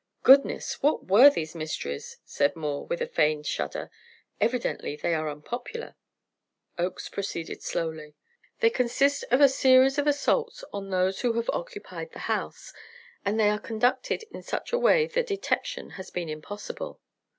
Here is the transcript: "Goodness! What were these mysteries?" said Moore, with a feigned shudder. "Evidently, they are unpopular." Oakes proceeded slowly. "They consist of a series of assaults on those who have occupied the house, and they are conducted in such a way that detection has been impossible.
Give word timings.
"Goodness! 0.23 0.81
What 0.81 1.05
were 1.05 1.29
these 1.29 1.53
mysteries?" 1.53 2.17
said 2.25 2.55
Moore, 2.55 2.87
with 2.87 3.01
a 3.03 3.07
feigned 3.07 3.45
shudder. 3.45 3.91
"Evidently, 4.39 4.95
they 4.95 5.13
are 5.13 5.29
unpopular." 5.29 5.95
Oakes 6.75 7.07
proceeded 7.07 7.61
slowly. 7.61 8.15
"They 8.61 8.71
consist 8.71 9.23
of 9.29 9.41
a 9.41 9.47
series 9.47 9.99
of 9.99 10.07
assaults 10.07 10.63
on 10.73 10.89
those 10.89 11.21
who 11.21 11.33
have 11.33 11.51
occupied 11.51 12.13
the 12.13 12.19
house, 12.25 12.73
and 13.23 13.39
they 13.39 13.51
are 13.51 13.59
conducted 13.59 14.23
in 14.31 14.41
such 14.41 14.73
a 14.73 14.79
way 14.79 15.05
that 15.05 15.27
detection 15.27 15.91
has 15.91 16.09
been 16.09 16.29
impossible. 16.29 16.99